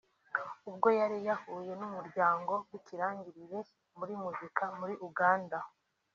[0.69, 3.59] ubwo yari yahuye n’umuryango w’ikirangirire
[3.97, 5.57] muri muzika muri Uganda